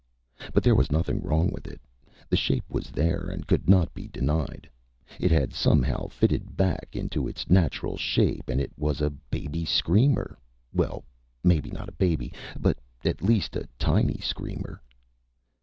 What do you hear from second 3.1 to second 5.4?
and could not be denied. It